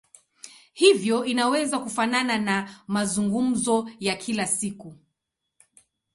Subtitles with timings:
[0.73, 4.95] Hivyo inaweza kufanana na mazungumzo ya kila siku.